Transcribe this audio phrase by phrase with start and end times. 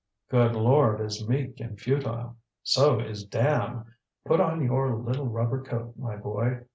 [0.31, 2.35] "Good lord is meek and futile.
[2.63, 3.85] So is damn.
[4.25, 6.61] Put on your little rubber coat, my boy.